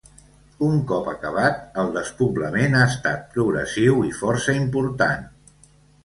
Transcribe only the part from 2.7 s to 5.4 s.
ha estat progressiu i força important.